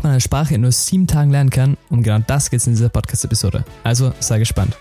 ob 0.00 0.04
man 0.04 0.12
eine 0.12 0.20
Sprache 0.22 0.54
in 0.54 0.62
nur 0.62 0.72
sieben 0.72 1.06
Tagen 1.06 1.30
lernen 1.30 1.50
kann. 1.50 1.76
Und 1.90 2.02
genau 2.02 2.20
das 2.26 2.48
geht 2.48 2.60
es 2.60 2.66
in 2.66 2.72
dieser 2.72 2.88
Podcast-Episode. 2.88 3.66
Also 3.84 4.14
sei 4.18 4.38
gespannt. 4.38 4.74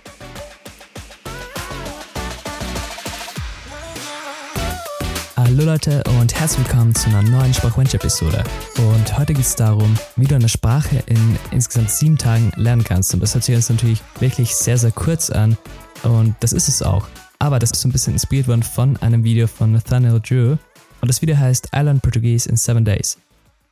Hallo 5.36 5.66
Leute 5.66 6.02
und 6.22 6.34
herzlich 6.40 6.66
willkommen 6.66 6.96
zu 6.96 7.10
einer 7.10 7.22
neuen 7.22 7.54
Sprachwunsch-Episode. 7.54 8.46
Und 8.78 9.18
heute 9.18 9.34
geht 9.34 9.44
es 9.44 9.58
darum, 9.58 9.94
wie 10.16 10.26
du 10.26 10.36
eine 10.36 10.48
Sprache 10.48 11.04
in 11.08 11.38
insgesamt 11.52 11.90
sieben 11.90 12.18
Tagen 12.18 12.54
lernen 12.56 12.86
kannst. 12.86 13.14
Und 13.14 13.20
das 13.20 13.34
hört 13.34 13.44
sich 13.44 13.56
jetzt 13.56 13.70
natürlich 13.70 14.02
wirklich 14.22 14.56
sehr, 14.56 14.78
sehr 14.78 14.94
kurz 14.94 15.30
an. 15.30 15.58
Und 16.04 16.36
das 16.40 16.54
ist 16.54 16.70
es 16.70 16.82
auch. 16.82 17.10
Aber 17.40 17.60
das 17.60 17.72
ist 17.72 17.82
so 17.82 17.90
ein 17.90 17.92
bisschen 17.92 18.14
inspiriert 18.14 18.48
worden 18.48 18.64
von 18.64 18.96
einem 18.98 19.26
Video 19.26 19.48
von 19.48 19.74
Nathaniel 19.74 20.22
Drew. 20.22 20.56
Und 21.02 21.10
das 21.10 21.22
Video 21.22 21.36
heißt 21.36 21.72
I 21.76 21.80
Learned 21.80 22.04
Portuguese 22.04 22.48
in 22.48 22.56
Seven 22.56 22.86
Days. 22.86 23.18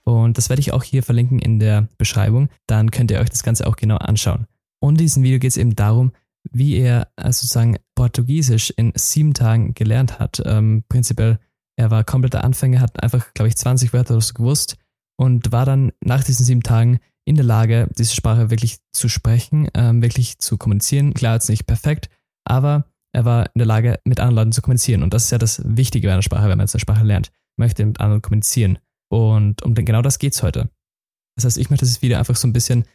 Und 0.07 0.37
das 0.37 0.47
werde 0.47 0.61
ich 0.61 0.71
auch 0.71 0.83
hier 0.83 1.03
verlinken 1.03 1.37
in 1.37 1.59
der 1.59 1.89
Beschreibung. 1.97 2.47
Dann 2.65 2.91
könnt 2.91 3.11
ihr 3.11 3.19
euch 3.19 3.29
das 3.29 3.43
Ganze 3.43 3.67
auch 3.67 3.75
genau 3.75 3.97
anschauen. 3.97 4.47
Und 4.79 4.93
in 4.93 4.99
diesem 4.99 5.23
Video 5.23 5.37
geht 5.37 5.51
es 5.51 5.57
eben 5.57 5.75
darum, 5.75 6.13
wie 6.49 6.77
er 6.77 7.09
äh, 7.17 7.25
sozusagen 7.25 7.75
Portugiesisch 7.93 8.69
in 8.69 8.93
sieben 8.95 9.33
Tagen 9.33 9.73
gelernt 9.73 10.17
hat. 10.17 10.41
Ähm, 10.45 10.85
prinzipiell, 10.87 11.39
er 11.75 11.91
war 11.91 12.05
kompletter 12.05 12.45
Anfänger, 12.45 12.79
hat 12.79 13.03
einfach, 13.03 13.33
glaube 13.33 13.49
ich, 13.49 13.57
20 13.57 13.91
Wörter 13.91 14.13
oder 14.13 14.21
so 14.21 14.33
gewusst 14.33 14.77
und 15.17 15.51
war 15.51 15.65
dann 15.65 15.91
nach 15.99 16.23
diesen 16.23 16.45
sieben 16.45 16.63
Tagen 16.63 16.99
in 17.25 17.35
der 17.35 17.43
Lage, 17.43 17.89
diese 17.97 18.15
Sprache 18.15 18.49
wirklich 18.49 18.77
zu 18.93 19.09
sprechen, 19.09 19.67
ähm, 19.73 20.01
wirklich 20.01 20.39
zu 20.39 20.57
kommunizieren. 20.57 21.15
Klar, 21.15 21.33
jetzt 21.33 21.49
nicht 21.49 21.67
perfekt, 21.67 22.09
aber 22.45 22.85
er 23.11 23.25
war 23.25 23.47
in 23.47 23.59
der 23.59 23.65
Lage, 23.65 23.99
mit 24.05 24.21
anderen 24.21 24.35
Leuten 24.35 24.51
zu 24.53 24.61
kommunizieren. 24.61 25.03
Und 25.03 25.13
das 25.13 25.25
ist 25.25 25.31
ja 25.31 25.37
das 25.37 25.61
Wichtige 25.65 26.07
bei 26.07 26.13
einer 26.13 26.21
Sprache, 26.21 26.47
wenn 26.47 26.57
man 26.57 26.65
jetzt 26.65 26.75
eine 26.75 26.79
Sprache 26.79 27.03
lernt. 27.03 27.29
Man 27.57 27.65
möchte 27.65 27.85
mit 27.85 27.99
anderen 27.99 28.21
kommunizieren. 28.21 28.79
Und 29.09 29.63
um 29.63 29.73
genau 29.73 30.01
das 30.01 30.19
geht 30.19 30.33
es 30.33 30.43
heute. 30.43 30.69
Das 31.35 31.45
heißt, 31.45 31.57
ich 31.57 31.69
möchte 31.69 31.85
das 31.85 32.01
Video 32.01 32.17
einfach 32.17 32.35
so 32.35 32.47
ein 32.47 32.53
bisschen 32.53 32.85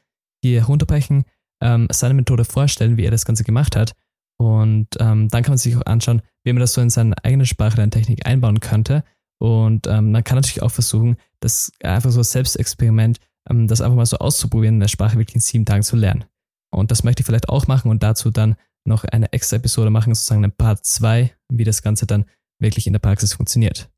hier 0.42 0.64
runterbrechen, 0.64 1.24
ähm, 1.62 1.88
seine 1.90 2.14
Methode 2.14 2.44
vorstellen, 2.44 2.96
wie 2.96 3.04
er 3.04 3.10
das 3.10 3.24
Ganze 3.24 3.44
gemacht 3.44 3.76
hat. 3.76 3.94
Und 4.38 4.88
ähm, 4.98 5.28
dann 5.28 5.42
kann 5.42 5.52
man 5.52 5.58
sich 5.58 5.76
auch 5.76 5.86
anschauen, 5.86 6.22
wie 6.44 6.52
man 6.52 6.60
das 6.60 6.72
so 6.72 6.80
in 6.80 6.90
seine 6.90 7.14
eigene 7.24 7.46
Sprachlerntechnik 7.46 8.26
einbauen 8.26 8.60
könnte. 8.60 9.04
Und 9.40 9.86
ähm, 9.86 10.12
man 10.12 10.24
kann 10.24 10.36
natürlich 10.36 10.62
auch 10.62 10.70
versuchen, 10.70 11.16
das 11.40 11.72
einfach 11.82 12.10
so 12.10 12.22
Selbstexperiment, 12.22 13.18
ähm, 13.48 13.68
das 13.68 13.80
einfach 13.80 13.96
mal 13.96 14.06
so 14.06 14.18
auszuprobieren, 14.18 14.76
eine 14.76 14.88
Sprache 14.88 15.18
wirklich 15.18 15.36
in 15.36 15.40
sieben 15.40 15.64
Tagen 15.64 15.82
zu 15.82 15.96
lernen. 15.96 16.24
Und 16.72 16.90
das 16.90 17.04
möchte 17.04 17.20
ich 17.20 17.26
vielleicht 17.26 17.48
auch 17.48 17.66
machen 17.66 17.90
und 17.90 18.02
dazu 18.02 18.30
dann 18.30 18.56
noch 18.84 19.04
eine 19.04 19.32
extra 19.32 19.56
Episode 19.56 19.90
machen, 19.90 20.14
sozusagen 20.14 20.44
ein 20.44 20.52
Part 20.52 20.84
2, 20.84 21.32
wie 21.52 21.64
das 21.64 21.82
Ganze 21.82 22.06
dann 22.06 22.24
wirklich 22.58 22.86
in 22.86 22.92
der 22.92 23.00
Praxis 23.00 23.34
funktioniert. 23.34 23.90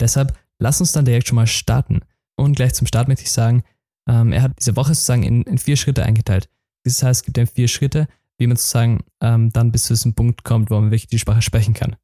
Deshalb 0.00 0.38
lass 0.60 0.80
uns 0.80 0.92
dann 0.92 1.04
direkt 1.04 1.26
schon 1.26 1.36
mal 1.36 1.46
starten. 1.46 2.00
Und 2.36 2.54
gleich 2.54 2.74
zum 2.74 2.86
Start 2.86 3.08
möchte 3.08 3.24
ich 3.24 3.32
sagen, 3.32 3.64
ähm, 4.08 4.32
er 4.32 4.42
hat 4.42 4.52
diese 4.58 4.76
Woche 4.76 4.94
sozusagen 4.94 5.24
in, 5.24 5.42
in, 5.42 5.58
vier 5.58 5.76
Schritte 5.76 6.04
eingeteilt. 6.04 6.48
Das 6.84 7.02
heißt, 7.02 7.20
es 7.20 7.24
gibt 7.24 7.36
dann 7.36 7.46
vier 7.46 7.68
Schritte, 7.68 8.08
wie 8.38 8.46
man 8.46 8.56
sozusagen 8.56 9.04
ähm, 9.20 9.50
dann 9.50 9.72
bis 9.72 9.84
zu 9.84 9.94
diesem 9.94 10.14
Punkt 10.14 10.44
kommt, 10.44 10.70
wo 10.70 10.74
man 10.74 10.90
wirklich 10.90 11.08
die 11.08 11.18
Sprache 11.18 11.42
sprechen 11.42 11.74
kann. 11.74 11.96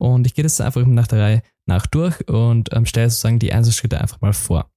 Und 0.00 0.26
ich 0.26 0.34
gehe 0.34 0.42
das 0.42 0.60
einfach 0.60 0.84
nach 0.84 1.06
der 1.06 1.20
Reihe 1.20 1.42
nach 1.66 1.86
durch 1.86 2.28
und 2.28 2.70
ähm, 2.72 2.86
stelle 2.86 3.10
sozusagen 3.10 3.38
die 3.38 3.52
einzelnen 3.52 3.74
Schritte 3.74 4.00
einfach 4.00 4.20
mal 4.20 4.32
vor. 4.32 4.70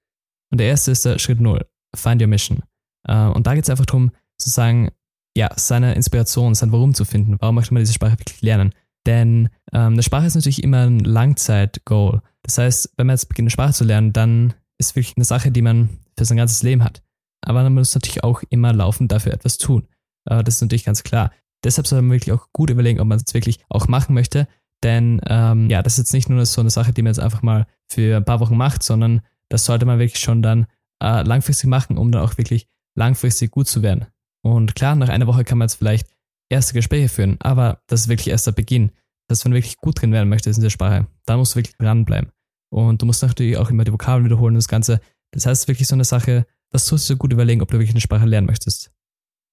Und 0.52 0.59
der 0.59 0.68
erste 0.68 0.92
ist 0.92 1.06
der 1.06 1.20
Schritt 1.20 1.40
0, 1.40 1.66
Find 1.96 2.22
Your 2.22 2.28
Mission. 2.28 2.64
Äh, 3.08 3.28
und 3.28 3.48
da 3.48 3.54
geht 3.56 3.64
es 3.64 3.70
einfach 3.70 3.86
darum, 3.86 4.12
sozusagen 4.38 4.92
ja, 5.36 5.50
seine 5.56 5.94
Inspiration, 5.94 6.56
sein 6.56 6.72
Warum 6.72 6.94
zu 6.94 7.06
finden. 7.06 7.38
Warum 7.40 7.56
möchte 7.56 7.74
man 7.74 7.82
diese 7.82 7.94
Sprache 7.94 8.20
wirklich 8.20 8.42
lernen? 8.42 8.74
Denn 9.05 9.49
ähm, 9.73 9.94
eine 9.94 10.03
Sprache 10.03 10.27
ist 10.27 10.35
natürlich 10.35 10.63
immer 10.63 10.85
ein 10.85 10.99
Langzeit-Goal. 10.99 12.21
Das 12.44 12.57
heißt, 12.57 12.94
wenn 12.97 13.07
man 13.07 13.16
jetzt 13.16 13.27
beginnt, 13.30 13.45
eine 13.45 13.52
Sprache 13.52 13.73
zu 13.73 13.83
lernen, 13.83 14.13
dann 14.13 14.53
ist 14.77 14.95
wirklich 14.95 15.16
eine 15.16 15.25
Sache, 15.25 15.52
die 15.52 15.61
man 15.61 15.89
für 16.17 16.25
sein 16.25 16.38
ganzes 16.38 16.63
Leben 16.63 16.83
hat. 16.83 17.02
Aber 17.41 17.63
man 17.63 17.73
muss 17.73 17.95
natürlich 17.95 18.23
auch 18.23 18.44
immer 18.49 18.73
laufend 18.73 19.11
dafür 19.11 19.33
etwas 19.33 19.57
tun. 19.57 19.88
Äh, 20.25 20.44
das 20.44 20.55
ist 20.55 20.61
natürlich 20.61 20.85
ganz 20.85 21.03
klar. 21.03 21.31
Deshalb 21.63 21.88
sollte 21.88 22.03
man 22.03 22.11
wirklich 22.11 22.33
auch 22.33 22.47
gut 22.53 22.69
überlegen, 22.69 22.99
ob 22.99 23.07
man 23.07 23.19
es 23.19 23.33
wirklich 23.33 23.59
auch 23.69 23.88
machen 23.88 24.13
möchte. 24.13 24.47
Denn 24.84 25.22
ähm, 25.28 25.69
ja, 25.69 25.84
das 25.84 25.94
ist 25.94 26.00
jetzt 26.00 26.13
nicht 26.13 26.29
nur 26.29 26.45
so 26.45 26.61
eine 26.61 26.72
Sache, 26.72 26.91
die 26.91 27.01
man 27.01 27.11
jetzt 27.11 27.19
einfach 27.19 27.44
mal 27.44 27.67
für 27.91 28.17
ein 28.17 28.25
paar 28.25 28.40
Wochen 28.40 28.57
macht, 28.57 28.81
sondern 28.84 29.22
das 29.50 29.66
sollte 29.66 29.85
man 29.85 30.00
wirklich 30.00 30.22
schon 30.22 30.41
dann 30.41 30.66
äh, 31.03 31.23
langfristig 31.23 31.69
machen, 31.69 31.97
um 31.97 32.11
dann 32.11 32.23
auch 32.23 32.38
wirklich 32.38 32.67
langfristig 32.95 33.51
gut 33.51 33.67
zu 33.67 33.84
werden. 33.84 34.07
Und 34.44 34.75
klar, 34.75 34.95
nach 34.95 35.09
einer 35.09 35.28
Woche 35.28 35.44
kann 35.44 35.59
man 35.59 35.67
jetzt 35.67 35.75
vielleicht 35.75 36.07
erste 36.51 36.73
Gespräche 36.73 37.09
führen, 37.09 37.38
aber 37.39 37.81
das 37.88 38.01
ist 38.01 38.07
wirklich 38.07 38.29
erst 38.29 38.47
der 38.47 38.51
Beginn. 38.51 38.91
Das 39.28 39.39
heißt, 39.39 39.45
wenn 39.45 39.51
du 39.51 39.57
wirklich 39.57 39.78
gut 39.78 40.01
drin 40.01 40.12
werden 40.12 40.29
möchtest 40.29 40.57
in 40.57 40.63
der 40.63 40.69
Sprache, 40.69 41.07
dann 41.25 41.39
musst 41.39 41.53
du 41.53 41.57
wirklich 41.57 41.78
dranbleiben. 41.78 42.31
Und 42.73 43.01
du 43.01 43.06
musst 43.06 43.22
natürlich 43.22 43.57
auch 43.57 43.69
immer 43.69 43.84
die 43.84 43.94
Vokabeln 43.94 44.25
wiederholen 44.25 44.56
und 44.56 44.59
das 44.59 44.67
Ganze. 44.67 45.01
Das 45.31 45.45
heißt, 45.45 45.67
wirklich 45.67 45.88
so 45.88 45.95
eine 45.95 46.03
Sache, 46.03 46.45
das 46.72 46.88
solltest 46.88 47.09
du 47.09 47.17
gut 47.17 47.34
überlegen, 47.34 47.61
ob 47.61 47.69
du 47.69 47.78
wirklich 47.78 47.91
eine 47.91 48.01
Sprache 48.01 48.25
lernen 48.25 48.47
möchtest. 48.47 48.91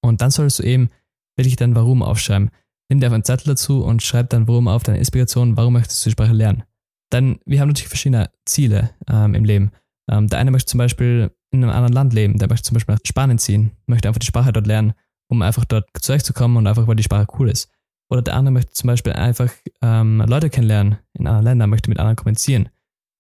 Und 0.03 0.21
dann 0.21 0.31
solltest 0.31 0.61
du 0.61 0.63
eben 0.63 0.91
wirklich 1.37 1.57
dein 1.57 1.75
Warum 1.75 2.03
aufschreiben. 2.03 2.51
Nimm 2.89 3.01
dir 3.01 3.07
einfach 3.07 3.15
einen 3.15 3.25
Zettel 3.25 3.49
dazu 3.49 3.85
und 3.85 4.03
schreib 4.03 4.31
dann 4.31 4.49
Warum 4.49 4.69
auf, 4.69 4.83
deine 4.83 4.99
Inspiration, 4.99 5.57
warum 5.57 5.75
möchtest 5.75 6.05
du 6.05 6.11
die 6.11 6.13
Sprache 6.13 6.33
lernen. 6.33 6.65
Dann, 7.11 7.39
wir 7.45 7.61
haben 7.61 7.69
natürlich 7.69 7.89
verschiedene 7.89 8.31
Ziele 8.45 8.91
ähm, 9.09 9.35
im 9.35 9.45
Leben. 9.45 9.73
Ähm, 10.11 10.29
der 10.29 10.39
eine 10.39 10.51
möchte 10.51 10.71
zum 10.71 10.79
Beispiel 10.79 11.31
in 11.51 11.63
einem 11.63 11.73
anderen 11.73 11.93
Land 11.93 12.13
leben, 12.13 12.39
der 12.39 12.49
möchte 12.49 12.69
zum 12.69 12.75
Beispiel 12.75 12.95
nach 12.95 13.01
Spanien 13.05 13.39
ziehen, 13.39 13.73
möchte 13.87 14.09
einfach 14.09 14.19
die 14.19 14.27
Sprache 14.27 14.53
dort 14.53 14.67
lernen, 14.67 14.95
um 15.29 15.43
einfach 15.43 15.65
dort 15.65 15.89
zurechtzukommen 16.01 16.57
und 16.57 16.67
einfach, 16.67 16.87
weil 16.87 16.97
die 16.97 17.03
Sprache 17.03 17.27
cool 17.39 17.49
ist. 17.49 17.71
Oder 18.11 18.23
der 18.23 18.35
andere 18.35 18.53
möchte 18.53 18.73
zum 18.73 18.89
Beispiel 18.89 19.13
einfach 19.13 19.53
ähm, 19.83 20.25
Leute 20.27 20.51
kennenlernen 20.51 20.99
in 21.13 21.27
anderen 21.27 21.45
Ländern, 21.45 21.71
möchte 21.71 21.91
mit 21.91 21.99
anderen 21.99 22.17
kommunizieren. 22.17 22.71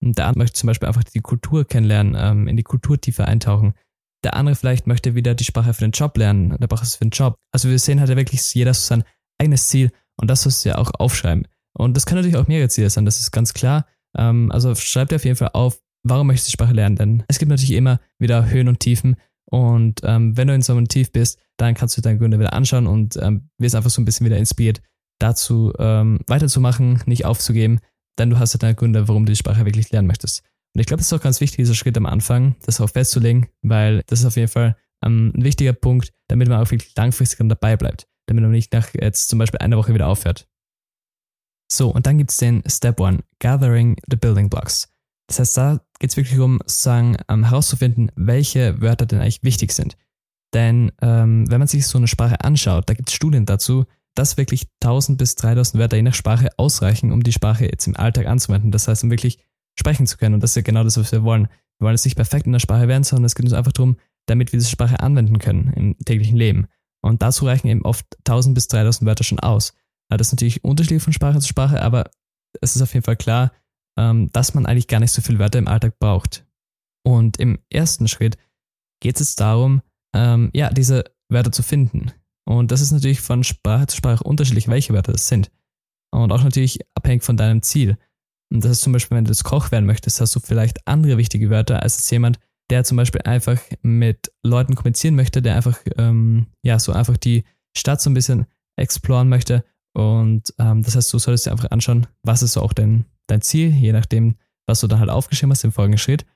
Und 0.00 0.16
der 0.16 0.26
andere 0.26 0.44
möchte 0.44 0.58
zum 0.58 0.66
Beispiel 0.68 0.88
einfach 0.88 1.04
die 1.04 1.20
Kultur 1.20 1.66
kennenlernen, 1.66 2.16
ähm, 2.18 2.48
in 2.48 2.56
die 2.56 2.62
Kulturtiefe 2.62 3.26
eintauchen. 3.26 3.74
Der 4.24 4.34
andere 4.34 4.56
vielleicht 4.56 4.86
möchte 4.86 5.14
wieder 5.14 5.34
die 5.34 5.44
Sprache 5.44 5.74
für 5.74 5.84
den 5.84 5.92
Job 5.92 6.16
lernen, 6.16 6.56
der 6.58 6.66
braucht 6.66 6.82
es 6.82 6.96
für 6.96 7.04
den 7.04 7.10
Job. 7.10 7.36
Also 7.52 7.68
wir 7.68 7.78
sehen 7.78 8.00
halt 8.00 8.08
wirklich 8.08 8.54
jeder 8.54 8.74
so 8.74 8.80
sein 8.80 9.04
eigenes 9.38 9.68
Ziel 9.68 9.90
und 10.16 10.28
das 10.28 10.42
sollst 10.42 10.64
du 10.64 10.70
ja 10.70 10.78
auch 10.78 10.90
aufschreiben. 10.98 11.46
Und 11.74 11.96
das 11.96 12.06
kann 12.06 12.16
natürlich 12.16 12.36
auch 12.36 12.48
mehrere 12.48 12.68
Ziele 12.68 12.90
sein, 12.90 13.04
das 13.04 13.20
ist 13.20 13.30
ganz 13.30 13.54
klar. 13.54 13.86
Ähm, 14.16 14.50
also 14.50 14.74
schreib 14.74 15.08
dir 15.08 15.16
auf 15.16 15.24
jeden 15.24 15.36
Fall 15.36 15.50
auf, 15.52 15.80
warum 16.02 16.26
möchtest 16.26 16.48
du 16.48 16.50
die 16.50 16.54
Sprache 16.54 16.72
lernen? 16.72 16.96
Denn 16.96 17.24
es 17.28 17.38
gibt 17.38 17.50
natürlich 17.50 17.72
immer 17.72 18.00
wieder 18.18 18.48
Höhen 18.50 18.68
und 18.68 18.80
Tiefen. 18.80 19.16
Und 19.50 20.00
ähm, 20.04 20.36
wenn 20.36 20.48
du 20.48 20.54
in 20.54 20.62
so 20.62 20.72
einem 20.74 20.88
Tief 20.88 21.10
bist, 21.10 21.38
dann 21.56 21.74
kannst 21.74 21.96
du 21.96 22.00
deine 22.00 22.18
Gründe 22.18 22.38
wieder 22.38 22.52
anschauen 22.52 22.86
und 22.86 23.16
ähm, 23.16 23.50
wirst 23.58 23.74
einfach 23.74 23.90
so 23.90 24.00
ein 24.00 24.04
bisschen 24.04 24.26
wieder 24.26 24.36
inspiriert, 24.36 24.82
dazu 25.18 25.72
ähm, 25.78 26.20
weiterzumachen, 26.26 27.02
nicht 27.06 27.24
aufzugeben, 27.24 27.80
denn 28.18 28.30
du 28.30 28.38
hast 28.38 28.54
ja 28.54 28.58
deine 28.58 28.74
Gründe, 28.74 29.08
warum 29.08 29.24
du 29.24 29.32
die 29.32 29.36
Sprache 29.36 29.64
wirklich 29.64 29.90
lernen 29.90 30.06
möchtest. 30.06 30.42
Und 30.74 30.80
ich 30.80 30.86
glaube, 30.86 30.98
das 30.98 31.06
ist 31.06 31.12
auch 31.12 31.22
ganz 31.22 31.40
wichtig, 31.40 31.56
dieser 31.56 31.74
Schritt 31.74 31.96
am 31.96 32.06
Anfang, 32.06 32.56
das 32.62 32.80
auch 32.80 32.90
festzulegen, 32.90 33.48
weil 33.62 34.02
das 34.06 34.20
ist 34.20 34.26
auf 34.26 34.36
jeden 34.36 34.48
Fall 34.48 34.76
ähm, 35.04 35.32
ein 35.34 35.44
wichtiger 35.44 35.72
Punkt, 35.72 36.12
damit 36.28 36.48
man 36.48 36.60
auch 36.60 36.70
wirklich 36.70 36.94
langfristig 36.96 37.38
dabei 37.48 37.76
bleibt, 37.76 38.06
damit 38.26 38.42
man 38.42 38.50
nicht 38.50 38.72
nach 38.72 38.92
jetzt 38.94 39.28
zum 39.28 39.38
Beispiel 39.38 39.58
einer 39.58 39.76
Woche 39.76 39.94
wieder 39.94 40.08
aufhört. 40.08 40.46
So, 41.70 41.90
und 41.90 42.06
dann 42.06 42.18
gibt 42.18 42.30
es 42.30 42.36
den 42.38 42.62
Step 42.66 43.00
One, 43.00 43.20
Gathering 43.40 43.96
the 44.10 44.16
Building 44.16 44.48
Blocks. 44.48 44.88
Das 45.28 45.38
heißt, 45.40 45.56
da 45.56 45.80
geht 45.98 46.10
es 46.10 46.16
wirklich 46.16 46.38
um, 46.38 46.58
sozusagen 46.60 47.16
ähm, 47.28 47.44
herauszufinden, 47.44 48.12
welche 48.14 48.80
Wörter 48.80 49.06
denn 49.06 49.20
eigentlich 49.20 49.42
wichtig 49.42 49.72
sind. 49.72 49.96
Denn 50.54 50.92
ähm, 51.02 51.50
wenn 51.50 51.58
man 51.58 51.68
sich 51.68 51.86
so 51.86 51.98
eine 51.98 52.08
Sprache 52.08 52.40
anschaut, 52.42 52.88
da 52.88 52.94
gibt 52.94 53.08
es 53.08 53.14
Studien 53.14 53.46
dazu, 53.46 53.84
dass 54.14 54.36
wirklich 54.36 54.66
1000 54.82 55.18
bis 55.18 55.34
3000 55.36 55.80
Wörter 55.80 55.96
je 55.96 56.02
nach 56.02 56.14
Sprache 56.14 56.50
ausreichen, 56.56 57.12
um 57.12 57.22
die 57.22 57.32
Sprache 57.32 57.66
jetzt 57.66 57.86
im 57.86 57.96
Alltag 57.96 58.26
anzuwenden. 58.26 58.70
Das 58.70 58.88
heißt, 58.88 59.04
um 59.04 59.10
wirklich 59.10 59.38
sprechen 59.78 60.06
zu 60.06 60.16
können. 60.16 60.34
Und 60.34 60.42
das 60.42 60.50
ist 60.50 60.56
ja 60.56 60.62
genau 60.62 60.82
das, 60.82 60.96
was 60.96 61.12
wir 61.12 61.22
wollen. 61.22 61.48
Wir 61.78 61.84
wollen 61.84 61.94
jetzt 61.94 62.04
nicht 62.04 62.16
perfekt 62.16 62.46
in 62.46 62.52
der 62.52 62.58
Sprache 62.58 62.88
werden, 62.88 63.04
sondern 63.04 63.26
es 63.26 63.34
geht 63.34 63.44
uns 63.44 63.52
einfach 63.52 63.72
darum, 63.72 63.96
damit 64.26 64.52
wir 64.52 64.58
diese 64.58 64.70
Sprache 64.70 65.00
anwenden 65.00 65.38
können 65.38 65.72
im 65.74 65.96
täglichen 66.04 66.36
Leben. 66.36 66.66
Und 67.00 67.22
dazu 67.22 67.46
reichen 67.46 67.68
eben 67.68 67.82
oft 67.82 68.06
1000 68.26 68.54
bis 68.54 68.66
3000 68.68 69.06
Wörter 69.06 69.24
schon 69.24 69.38
aus. 69.38 69.72
Das 70.08 70.28
ist 70.28 70.32
natürlich 70.32 70.64
unterschiedlich 70.64 71.02
von 71.02 71.12
Sprache 71.12 71.38
zu 71.38 71.46
Sprache, 71.46 71.80
aber 71.80 72.10
es 72.60 72.74
ist 72.74 72.82
auf 72.82 72.94
jeden 72.94 73.04
Fall 73.04 73.16
klar, 73.16 73.52
ähm, 73.98 74.30
dass 74.32 74.54
man 74.54 74.64
eigentlich 74.64 74.86
gar 74.86 75.00
nicht 75.00 75.12
so 75.12 75.20
viele 75.20 75.40
Wörter 75.40 75.58
im 75.58 75.68
Alltag 75.68 75.98
braucht. 75.98 76.46
Und 77.04 77.38
im 77.38 77.58
ersten 77.68 78.06
Schritt 78.06 78.38
geht 79.02 79.20
es 79.20 79.34
darum, 79.34 79.82
ähm, 80.14 80.50
ja, 80.54 80.70
diese 80.70 81.04
Wörter 81.28 81.52
zu 81.52 81.62
finden. 81.62 82.12
Und 82.46 82.70
das 82.70 82.80
ist 82.80 82.92
natürlich 82.92 83.20
von 83.20 83.44
Sprache 83.44 83.88
zu 83.88 83.96
Sprache 83.96 84.24
unterschiedlich, 84.24 84.68
welche 84.68 84.94
Wörter 84.94 85.12
das 85.12 85.28
sind. 85.28 85.50
Und 86.10 86.32
auch 86.32 86.42
natürlich 86.42 86.78
abhängig 86.94 87.24
von 87.24 87.36
deinem 87.36 87.62
Ziel. 87.62 87.98
Und 88.50 88.64
das 88.64 88.72
ist 88.72 88.80
zum 88.80 88.92
Beispiel, 88.92 89.16
wenn 89.16 89.24
du 89.24 89.30
das 89.30 89.44
Koch 89.44 89.70
werden 89.70 89.84
möchtest, 89.84 90.20
hast 90.20 90.34
du 90.34 90.40
vielleicht 90.40 90.86
andere 90.86 91.18
wichtige 91.18 91.50
Wörter 91.50 91.82
als 91.82 91.96
jetzt 91.96 92.10
jemand, 92.10 92.38
der 92.70 92.84
zum 92.84 92.96
Beispiel 92.96 93.20
einfach 93.22 93.60
mit 93.82 94.32
Leuten 94.42 94.74
kommunizieren 94.74 95.16
möchte, 95.16 95.42
der 95.42 95.56
einfach, 95.56 95.78
ähm, 95.96 96.46
ja, 96.62 96.78
so 96.78 96.92
einfach 96.92 97.16
die 97.16 97.44
Stadt 97.76 98.00
so 98.00 98.10
ein 98.10 98.14
bisschen 98.14 98.46
exploren 98.76 99.28
möchte. 99.28 99.64
Und 99.98 100.54
ähm, 100.58 100.82
das 100.82 100.94
heißt, 100.94 101.12
du 101.12 101.18
solltest 101.18 101.46
dir 101.46 101.50
einfach 101.50 101.70
anschauen, 101.72 102.06
was 102.22 102.42
ist 102.42 102.52
so 102.52 102.62
auch 102.62 102.72
dein 102.72 103.04
dein 103.28 103.42
Ziel, 103.42 103.70
je 103.70 103.92
nachdem, 103.92 104.36
was 104.66 104.80
du 104.80 104.86
dann 104.86 105.00
halt 105.00 105.10
aufgeschrieben 105.10 105.52
hast 105.52 105.64
im 105.64 105.72
folgenden 105.72 105.98
Schritt. 105.98 106.26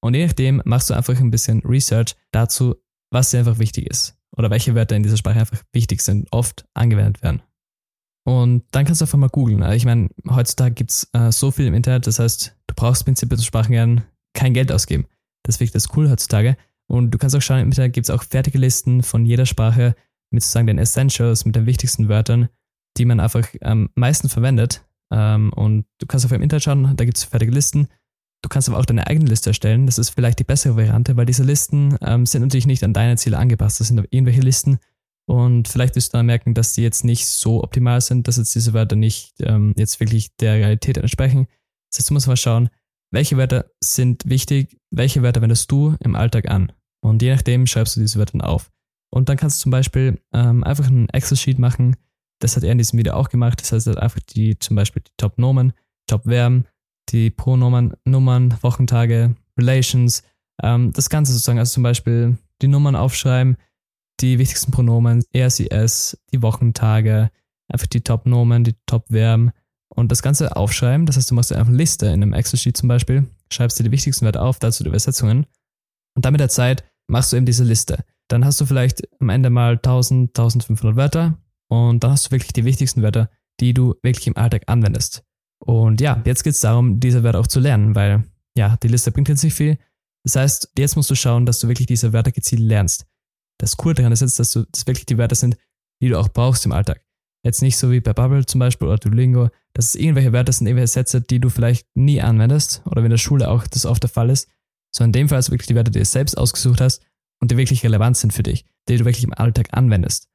Und 0.00 0.14
je 0.14 0.26
nachdem 0.26 0.62
machst 0.64 0.90
du 0.90 0.94
einfach 0.94 1.18
ein 1.18 1.30
bisschen 1.30 1.60
Research 1.60 2.14
dazu, 2.30 2.76
was 3.10 3.30
dir 3.30 3.38
einfach 3.38 3.58
wichtig 3.58 3.88
ist 3.88 4.16
oder 4.36 4.50
welche 4.50 4.74
Wörter 4.74 4.96
in 4.96 5.02
dieser 5.02 5.16
Sprache 5.16 5.40
einfach 5.40 5.62
wichtig 5.72 6.00
sind, 6.00 6.28
oft 6.30 6.64
angewendet 6.74 7.22
werden. 7.22 7.42
Und 8.24 8.64
dann 8.70 8.84
kannst 8.84 9.00
du 9.00 9.06
einfach 9.06 9.18
mal 9.18 9.28
googeln. 9.28 9.62
Also 9.62 9.74
ich 9.74 9.84
meine, 9.84 10.10
heutzutage 10.28 10.74
gibt 10.74 10.90
es 10.90 11.08
äh, 11.12 11.32
so 11.32 11.50
viel 11.50 11.66
im 11.66 11.74
Internet, 11.74 12.06
das 12.06 12.18
heißt, 12.18 12.54
du 12.66 12.74
brauchst 12.76 13.04
prinzipiell 13.04 13.38
zu 13.38 13.44
Sprachen 13.44 13.72
lernen 13.72 14.02
kein 14.34 14.54
Geld 14.54 14.70
ausgeben. 14.70 15.06
Das 15.44 15.60
ist 15.60 15.74
das 15.74 15.88
Coole 15.88 16.10
heutzutage. 16.10 16.56
Und 16.86 17.10
du 17.10 17.18
kannst 17.18 17.34
auch 17.34 17.42
schauen, 17.42 17.60
im 17.60 17.68
Internet 17.68 17.94
gibt 17.94 18.08
es 18.08 18.14
auch 18.14 18.22
fertige 18.22 18.58
Listen 18.58 19.02
von 19.02 19.24
jeder 19.24 19.46
Sprache 19.46 19.94
mit 20.30 20.42
sozusagen 20.42 20.66
den 20.66 20.78
Essentials, 20.78 21.44
mit 21.44 21.56
den 21.56 21.66
wichtigsten 21.66 22.08
Wörtern, 22.08 22.48
die 22.98 23.04
man 23.04 23.20
einfach 23.20 23.48
am 23.62 23.90
meisten 23.94 24.28
verwendet. 24.28 24.84
Ähm, 25.10 25.52
und 25.54 25.86
du 25.98 26.06
kannst 26.06 26.24
auf 26.24 26.32
dem 26.32 26.42
Internet 26.42 26.64
schauen, 26.64 26.96
da 26.96 27.04
gibt 27.04 27.16
es 27.16 27.24
fertige 27.24 27.52
Listen. 27.52 27.88
Du 28.42 28.48
kannst 28.48 28.68
aber 28.68 28.78
auch 28.78 28.84
deine 28.84 29.06
eigene 29.06 29.28
Liste 29.28 29.50
erstellen. 29.50 29.86
Das 29.86 29.98
ist 29.98 30.10
vielleicht 30.10 30.38
die 30.38 30.44
bessere 30.44 30.76
Variante, 30.76 31.16
weil 31.16 31.26
diese 31.26 31.42
Listen 31.42 31.96
ähm, 32.02 32.24
sind 32.26 32.42
natürlich 32.42 32.66
nicht 32.66 32.84
an 32.84 32.92
deine 32.92 33.16
Ziele 33.16 33.38
angepasst. 33.38 33.80
Das 33.80 33.88
sind 33.88 33.98
irgendwelche 34.10 34.40
Listen. 34.40 34.78
Und 35.28 35.68
vielleicht 35.68 35.94
wirst 35.96 36.14
du 36.14 36.18
dann 36.18 36.26
merken, 36.26 36.54
dass 36.54 36.72
die 36.72 36.82
jetzt 36.82 37.04
nicht 37.04 37.26
so 37.26 37.62
optimal 37.62 38.00
sind, 38.00 38.28
dass 38.28 38.38
jetzt 38.38 38.54
diese 38.54 38.72
Wörter 38.72 38.96
nicht 38.96 39.34
ähm, 39.40 39.74
jetzt 39.76 40.00
wirklich 40.00 40.34
der 40.36 40.54
Realität 40.54 40.96
entsprechen. 40.96 41.48
Das 41.90 41.98
heißt, 41.98 42.10
du 42.10 42.14
musst 42.14 42.28
mal 42.28 42.36
schauen, 42.36 42.70
welche 43.10 43.36
Wörter 43.36 43.70
sind 43.80 44.28
wichtig, 44.28 44.78
welche 44.90 45.22
Wörter 45.22 45.42
wendest 45.42 45.70
du 45.70 45.96
im 46.00 46.16
Alltag 46.16 46.48
an. 46.48 46.72
Und 47.00 47.22
je 47.22 47.32
nachdem 47.32 47.66
schreibst 47.66 47.96
du 47.96 48.00
diese 48.00 48.18
Wörter 48.18 48.32
dann 48.32 48.40
auf. 48.40 48.70
Und 49.10 49.28
dann 49.28 49.36
kannst 49.36 49.60
du 49.60 49.62
zum 49.64 49.70
Beispiel 49.70 50.20
ähm, 50.32 50.64
einfach 50.64 50.86
einen 50.86 51.08
Excel-Sheet 51.08 51.58
machen. 51.58 51.96
Das 52.40 52.56
hat 52.56 52.64
er 52.64 52.72
in 52.72 52.78
diesem 52.78 52.98
Video 52.98 53.14
auch 53.14 53.28
gemacht. 53.28 53.60
Das 53.60 53.72
heißt, 53.72 53.88
einfach 53.96 54.20
die, 54.20 54.58
zum 54.58 54.76
Beispiel 54.76 55.02
die 55.02 55.12
Top-Nomen, 55.16 55.72
Top-Verben, 56.06 56.66
die 57.10 57.30
Pronomen, 57.30 57.94
Nummern, 58.04 58.56
Wochentage, 58.62 59.34
Relations, 59.58 60.22
ähm, 60.62 60.92
das 60.92 61.10
Ganze 61.10 61.32
sozusagen, 61.32 61.58
also 61.58 61.74
zum 61.74 61.82
Beispiel 61.82 62.38
die 62.62 62.68
Nummern 62.68 62.96
aufschreiben, 62.96 63.56
die 64.20 64.38
wichtigsten 64.38 64.72
Pronomen, 64.72 65.24
er, 65.32 65.46
es, 65.46 66.18
die 66.32 66.42
Wochentage, 66.42 67.30
einfach 67.68 67.86
die 67.86 68.00
Top-Nomen, 68.00 68.64
die 68.64 68.74
Top-Verben 68.86 69.52
und 69.88 70.10
das 70.10 70.22
Ganze 70.22 70.56
aufschreiben. 70.56 71.06
Das 71.06 71.16
heißt, 71.16 71.30
du 71.30 71.34
machst 71.34 71.52
einfach 71.52 71.68
eine 71.68 71.76
Liste 71.76 72.06
in 72.06 72.22
einem 72.22 72.32
Excel-Sheet 72.32 72.76
zum 72.76 72.88
Beispiel, 72.88 73.26
schreibst 73.52 73.78
dir 73.78 73.84
die 73.84 73.92
wichtigsten 73.92 74.24
Wörter 74.24 74.42
auf, 74.42 74.58
dazu 74.58 74.82
die 74.82 74.88
Übersetzungen 74.88 75.46
und 76.14 76.24
dann 76.24 76.32
mit 76.32 76.40
der 76.40 76.48
Zeit 76.48 76.84
machst 77.06 77.32
du 77.32 77.36
eben 77.36 77.46
diese 77.46 77.64
Liste. 77.64 78.04
Dann 78.28 78.44
hast 78.44 78.60
du 78.60 78.66
vielleicht 78.66 79.02
am 79.20 79.28
Ende 79.30 79.50
mal 79.50 79.74
1000, 79.74 80.36
1500 80.36 80.96
Wörter 80.96 81.38
und 81.68 82.02
dann 82.02 82.12
hast 82.12 82.26
du 82.26 82.30
wirklich 82.32 82.52
die 82.52 82.64
wichtigsten 82.64 83.02
Wörter, 83.02 83.30
die 83.60 83.74
du 83.74 83.94
wirklich 84.02 84.26
im 84.26 84.36
Alltag 84.36 84.64
anwendest. 84.66 85.24
Und 85.58 86.00
ja, 86.00 86.22
jetzt 86.24 86.44
geht 86.44 86.54
es 86.54 86.60
darum, 86.60 87.00
diese 87.00 87.22
Wörter 87.22 87.40
auch 87.40 87.46
zu 87.46 87.60
lernen, 87.60 87.94
weil 87.94 88.24
ja, 88.56 88.76
die 88.82 88.88
Liste 88.88 89.12
bringt 89.12 89.28
jetzt 89.28 89.44
nicht 89.44 89.54
viel. 89.54 89.78
Das 90.24 90.36
heißt, 90.36 90.72
jetzt 90.78 90.96
musst 90.96 91.10
du 91.10 91.14
schauen, 91.14 91.46
dass 91.46 91.60
du 91.60 91.68
wirklich 91.68 91.86
diese 91.86 92.12
Wörter 92.12 92.32
gezielt 92.32 92.62
lernst. 92.62 93.06
Das 93.58 93.76
Coole 93.76 93.94
daran 93.94 94.12
ist 94.12 94.20
jetzt, 94.20 94.38
dass 94.38 94.52
du 94.52 94.64
das 94.70 94.86
wirklich 94.86 95.06
die 95.06 95.18
Wörter 95.18 95.34
sind, 95.34 95.56
die 96.00 96.08
du 96.08 96.18
auch 96.18 96.28
brauchst 96.28 96.64
im 96.64 96.72
Alltag. 96.72 97.02
Jetzt 97.44 97.62
nicht 97.62 97.76
so 97.76 97.90
wie 97.90 98.00
bei 98.00 98.12
Bubble 98.12 98.46
zum 98.46 98.58
Beispiel 98.58 98.88
oder 98.88 98.98
Duolingo, 98.98 99.48
dass 99.74 99.86
es 99.86 99.94
irgendwelche 99.94 100.32
Wörter 100.32 100.52
sind, 100.52 100.66
irgendwelche 100.66 100.92
Sätze, 100.92 101.20
die 101.20 101.40
du 101.40 101.50
vielleicht 101.50 101.86
nie 101.94 102.20
anwendest 102.20 102.82
oder 102.86 102.96
wenn 102.96 103.06
in 103.06 103.10
der 103.10 103.18
Schule 103.18 103.48
auch 103.48 103.66
das 103.66 103.86
oft 103.86 104.02
der 104.02 104.10
Fall 104.10 104.30
ist, 104.30 104.48
sondern 104.94 105.10
in 105.10 105.24
dem 105.24 105.28
Fall 105.28 105.38
ist 105.38 105.50
wirklich 105.50 105.68
die 105.68 105.74
Wörter, 105.74 105.90
die 105.90 105.98
du 105.98 106.04
selbst 106.04 106.36
ausgesucht 106.36 106.80
hast 106.80 107.02
und 107.40 107.50
die 107.50 107.56
wirklich 107.56 107.84
relevant 107.84 108.16
sind 108.16 108.32
für 108.32 108.42
dich, 108.42 108.64
die 108.88 108.96
du 108.96 109.04
wirklich 109.04 109.24
im 109.24 109.32
Alltag 109.32 109.68
anwendest. 109.70 110.28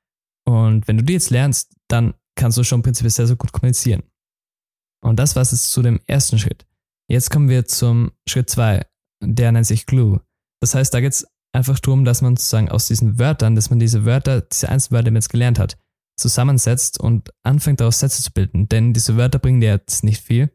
Und 0.45 0.87
wenn 0.87 0.97
du 0.97 1.03
die 1.03 1.13
jetzt 1.13 1.29
lernst, 1.29 1.75
dann 1.87 2.13
kannst 2.35 2.57
du 2.57 2.63
schon 2.63 2.81
prinzipiell 2.81 3.11
sehr, 3.11 3.27
sehr 3.27 3.35
gut 3.35 3.51
kommunizieren. 3.51 4.03
Und 5.03 5.17
das 5.17 5.35
war 5.35 5.41
es 5.41 5.51
jetzt 5.51 5.71
zu 5.71 5.81
dem 5.81 5.99
ersten 6.07 6.39
Schritt. 6.39 6.65
Jetzt 7.09 7.29
kommen 7.29 7.49
wir 7.49 7.65
zum 7.65 8.11
Schritt 8.27 8.49
zwei, 8.49 8.85
der 9.21 9.51
nennt 9.51 9.67
sich 9.67 9.85
Glue. 9.85 10.21
Das 10.61 10.75
heißt, 10.75 10.93
da 10.93 11.01
geht 11.01 11.11
es 11.11 11.27
einfach 11.53 11.79
darum, 11.79 12.05
dass 12.05 12.21
man 12.21 12.35
sozusagen 12.35 12.69
aus 12.69 12.87
diesen 12.87 13.19
Wörtern, 13.19 13.55
dass 13.55 13.69
man 13.69 13.79
diese 13.79 14.05
Wörter, 14.05 14.41
diese 14.41 14.69
einzelnen 14.69 14.95
Wörter, 14.95 15.05
die 15.05 15.11
man 15.11 15.21
jetzt 15.21 15.29
gelernt 15.29 15.59
hat, 15.59 15.77
zusammensetzt 16.17 16.99
und 16.99 17.31
anfängt 17.43 17.81
daraus 17.81 17.99
Sätze 17.99 18.23
zu 18.23 18.31
bilden. 18.31 18.69
Denn 18.69 18.93
diese 18.93 19.17
Wörter 19.17 19.39
bringen 19.39 19.61
dir 19.61 19.71
jetzt 19.71 20.03
nicht 20.03 20.23
viel. 20.23 20.51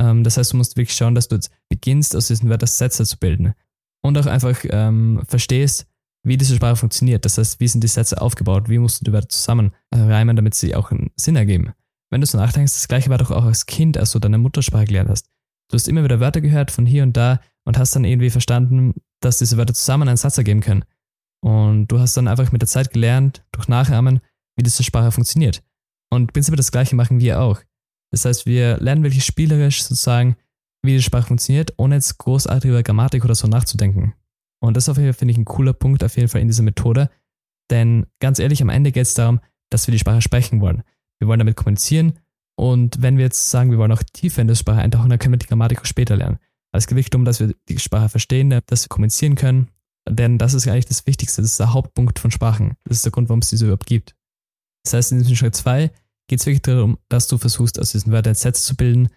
Ähm, 0.00 0.24
das 0.24 0.36
heißt, 0.36 0.52
du 0.52 0.56
musst 0.56 0.76
wirklich 0.76 0.96
schauen, 0.96 1.14
dass 1.14 1.28
du 1.28 1.36
jetzt 1.36 1.50
beginnst, 1.68 2.14
aus 2.14 2.28
diesen 2.28 2.48
Wörtern 2.48 2.68
Sätze 2.68 3.04
zu 3.04 3.18
bilden. 3.18 3.54
Und 4.02 4.16
auch 4.16 4.26
einfach 4.26 4.58
ähm, 4.64 5.22
verstehst, 5.26 5.86
wie 6.22 6.36
diese 6.36 6.56
Sprache 6.56 6.76
funktioniert. 6.76 7.24
Das 7.24 7.38
heißt, 7.38 7.60
wie 7.60 7.68
sind 7.68 7.82
die 7.82 7.88
Sätze 7.88 8.20
aufgebaut? 8.20 8.68
Wie 8.68 8.78
musst 8.78 9.00
du 9.00 9.04
die 9.04 9.12
Wörter 9.12 9.28
zusammenreimen, 9.28 10.36
damit 10.36 10.54
sie 10.54 10.74
auch 10.74 10.90
einen 10.90 11.10
Sinn 11.16 11.36
ergeben? 11.36 11.72
Wenn 12.10 12.20
du 12.20 12.26
so 12.26 12.38
nachdenkst, 12.38 12.72
das 12.72 12.88
gleiche 12.88 13.10
war 13.10 13.18
doch 13.18 13.30
auch 13.30 13.44
als 13.44 13.66
Kind, 13.66 13.96
als 13.96 14.12
du 14.12 14.18
deine 14.18 14.38
Muttersprache 14.38 14.86
gelernt 14.86 15.08
hast. 15.08 15.30
Du 15.70 15.76
hast 15.76 15.88
immer 15.88 16.02
wieder 16.02 16.20
Wörter 16.20 16.40
gehört 16.40 16.70
von 16.70 16.84
hier 16.84 17.04
und 17.04 17.16
da 17.16 17.40
und 17.64 17.78
hast 17.78 17.94
dann 17.94 18.04
irgendwie 18.04 18.30
verstanden, 18.30 18.94
dass 19.20 19.38
diese 19.38 19.56
Wörter 19.56 19.74
zusammen 19.74 20.08
einen 20.08 20.16
Satz 20.16 20.36
ergeben 20.36 20.60
können. 20.60 20.84
Und 21.42 21.86
du 21.88 22.00
hast 22.00 22.16
dann 22.16 22.28
einfach 22.28 22.52
mit 22.52 22.60
der 22.60 22.68
Zeit 22.68 22.92
gelernt, 22.92 23.44
durch 23.52 23.68
Nachahmen, 23.68 24.20
wie 24.56 24.62
diese 24.62 24.82
Sprache 24.82 25.12
funktioniert. 25.12 25.62
Und 26.12 26.32
prinzipiell 26.32 26.56
das 26.56 26.72
gleiche 26.72 26.96
machen 26.96 27.20
wir 27.20 27.40
auch. 27.40 27.60
Das 28.12 28.24
heißt, 28.24 28.46
wir 28.46 28.78
lernen 28.78 29.04
wirklich 29.04 29.24
spielerisch 29.24 29.84
sozusagen, 29.84 30.36
wie 30.82 30.96
die 30.96 31.02
Sprache 31.02 31.28
funktioniert, 31.28 31.74
ohne 31.76 31.94
jetzt 31.94 32.18
großartig 32.18 32.70
über 32.70 32.82
Grammatik 32.82 33.24
oder 33.24 33.34
so 33.34 33.46
nachzudenken. 33.46 34.14
Und 34.60 34.76
das 34.76 34.88
auf 34.88 34.96
jeden 34.96 35.12
Fall 35.12 35.18
finde 35.18 35.32
ich 35.32 35.38
ein 35.38 35.44
cooler 35.44 35.72
Punkt 35.72 36.04
auf 36.04 36.16
jeden 36.16 36.28
Fall 36.28 36.40
in 36.40 36.48
dieser 36.48 36.62
Methode. 36.62 37.10
Denn 37.70 38.06
ganz 38.20 38.38
ehrlich, 38.38 38.62
am 38.62 38.68
Ende 38.68 38.92
geht 38.92 39.02
es 39.02 39.14
darum, 39.14 39.40
dass 39.70 39.86
wir 39.86 39.92
die 39.92 39.98
Sprache 39.98 40.20
sprechen 40.20 40.60
wollen. 40.60 40.82
Wir 41.18 41.28
wollen 41.28 41.38
damit 41.38 41.56
kommunizieren 41.56 42.18
und 42.60 43.00
wenn 43.00 43.16
wir 43.16 43.24
jetzt 43.24 43.50
sagen, 43.50 43.70
wir 43.70 43.78
wollen 43.78 43.92
auch 43.92 44.02
tiefer 44.02 44.42
in 44.42 44.48
die 44.48 44.56
Sprache 44.56 44.80
eintauchen, 44.80 45.08
dann 45.08 45.18
können 45.18 45.32
wir 45.32 45.38
die 45.38 45.46
Grammatik 45.46 45.80
auch 45.80 45.86
später 45.86 46.16
lernen. 46.16 46.38
Es 46.72 46.86
geht 46.86 46.96
wirklich 46.96 47.10
darum, 47.10 47.24
dass 47.24 47.40
wir 47.40 47.54
die 47.68 47.78
Sprache 47.78 48.10
verstehen, 48.10 48.50
dass 48.66 48.84
wir 48.84 48.88
kommunizieren 48.88 49.34
können, 49.34 49.68
denn 50.08 50.38
das 50.38 50.54
ist 50.54 50.68
eigentlich 50.68 50.86
das 50.86 51.06
Wichtigste, 51.06 51.42
das 51.42 51.52
ist 51.52 51.60
der 51.60 51.72
Hauptpunkt 51.72 52.18
von 52.18 52.30
Sprachen. 52.30 52.76
Das 52.84 52.98
ist 52.98 53.04
der 53.04 53.12
Grund, 53.12 53.28
warum 53.28 53.40
es 53.40 53.50
diese 53.50 53.64
überhaupt 53.64 53.86
gibt. 53.86 54.14
Das 54.84 54.94
heißt, 54.94 55.12
in 55.12 55.18
diesem 55.18 55.36
Schritt 55.36 55.54
2 55.54 55.90
geht 56.28 56.40
es 56.40 56.46
wirklich 56.46 56.62
darum, 56.62 56.98
dass 57.08 57.28
du 57.28 57.38
versuchst, 57.38 57.78
aus 57.80 57.92
diesen 57.92 58.12
Wörtern 58.12 58.34
Sätze 58.34 58.62
zu 58.62 58.76
bilden 58.76 59.08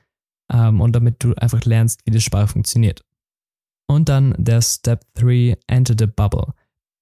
ähm, 0.51 0.81
und 0.81 0.94
damit 0.96 1.24
du 1.24 1.34
einfach 1.36 1.63
lernst, 1.66 2.01
wie 2.06 2.12
die 2.12 2.22
Sprache 2.22 2.48
funktioniert. 2.48 3.04
Und 3.88 4.10
dann 4.10 4.36
der 4.38 4.62
Step 4.62 5.06
3, 5.16 5.58
Enter 5.68 5.96
the 5.98 6.08
Bubble. 6.08 6.54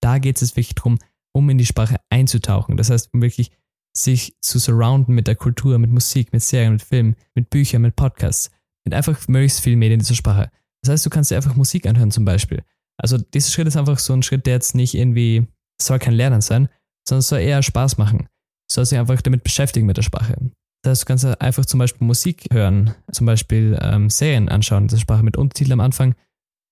Da 0.02 0.18
geht 0.18 0.42
es 0.42 0.56
wirklich 0.56 0.76
darum, 0.76 0.98
um 1.34 1.50
in 1.50 1.58
die 1.58 1.66
Sprache 1.66 1.98
einzutauchen. 2.10 2.78
Das 2.78 2.90
heißt, 2.90 3.14
um 3.14 3.22
wirklich 3.22 3.52
sich 3.96 4.36
zu 4.42 4.60
surrounden 4.60 5.14
mit 5.14 5.28
der 5.28 5.36
Kultur, 5.36 5.78
mit 5.78 5.92
Musik, 5.92 6.34
mit 6.34 6.42
Serien, 6.42 6.74
mit 6.74 6.82
Filmen, 6.82 7.16
mit 7.36 7.50
Büchern, 7.50 7.82
mit 7.82 7.96
Podcasts, 7.96 8.50
mit 8.86 8.94
einfach 8.94 9.28
möglichst 9.28 9.60
viel 9.60 9.76
Medien 9.76 10.00
in 10.00 10.00
dieser 10.00 10.16
Sprache. 10.16 10.50
Das 10.82 10.92
heißt, 10.92 11.06
du 11.06 11.10
kannst 11.10 11.32
dir 11.32 11.36
einfach 11.36 11.56
Musik 11.56 11.86
anhören 11.86 12.12
zum 12.12 12.26
Beispiel. 12.26 12.64
Also 12.98 13.18
dieser 13.18 13.52
Schritt 13.52 13.68
ist 13.68 13.78
einfach 13.78 14.00
so 14.00 14.14
ein 14.14 14.24
Schritt, 14.24 14.46
der 14.46 14.54
jetzt 14.54 14.76
nicht 14.76 14.94
irgendwie, 14.94 15.48
soll 15.82 16.00
kein 16.00 16.14
Lernen 16.14 16.42
sein, 16.42 16.70
sondern 17.08 17.22
soll 17.22 17.40
eher 17.40 17.62
Spaß 17.62 17.98
machen. 17.98 18.28
Du 18.70 18.76
sollst 18.76 18.92
dich 18.92 19.00
einfach 19.00 19.22
damit 19.22 19.44
beschäftigen 19.44 19.86
mit 19.86 19.98
der 19.98 20.04
Sprache. 20.04 20.36
Das 20.84 20.92
heißt, 20.92 21.02
du 21.04 21.06
kannst 21.06 21.42
einfach 21.42 21.66
zum 21.66 21.80
Beispiel 21.80 22.08
Musik 22.08 22.46
hören, 22.52 22.96
zum 23.12 23.26
Beispiel 23.26 23.78
ähm, 23.82 24.10
Serien 24.10 24.50
anschauen, 24.50 24.88
diese 24.88 25.02
Sprache 25.02 25.24
mit 25.24 25.38
Untertiteln 25.38 25.74
am 25.74 25.86
Anfang 25.86 26.16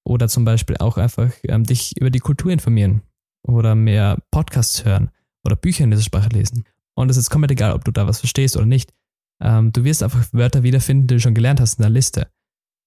oder 0.10 0.28
zum 0.28 0.44
Beispiel 0.44 0.76
auch 0.78 0.98
einfach 0.98 1.32
ähm, 1.44 1.64
dich 1.64 1.96
über 2.00 2.10
die 2.10 2.20
Kultur 2.20 2.52
informieren 2.52 3.04
oder 3.48 3.76
mehr 3.76 4.18
Podcasts 4.32 4.84
hören 4.84 5.12
oder 5.46 5.56
Bücher 5.56 5.84
in 5.84 5.92
dieser 5.92 6.04
Sprache 6.04 6.30
lesen. 6.30 6.66
Und 6.96 7.10
es 7.10 7.18
ist 7.18 7.30
komplett 7.30 7.52
egal, 7.52 7.74
ob 7.74 7.86
du 7.86 7.92
da 7.92 8.08
was 8.08 8.20
verstehst 8.20 8.58
oder 8.58 8.66
nicht. 8.66 8.92
Ähm, 9.42 9.72
du 9.72 9.84
wirst 9.84 10.02
einfach 10.02 10.26
Wörter 10.34 10.64
wiederfinden, 10.64 11.08
die 11.08 11.16
du 11.16 11.20
schon 11.22 11.36
gelernt 11.36 11.62
hast 11.62 11.80
in 11.80 11.84
der 11.84 11.92
Liste. 11.92 12.28